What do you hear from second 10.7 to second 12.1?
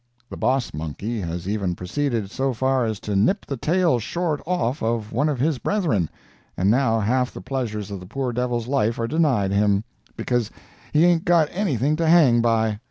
he hain't got anything to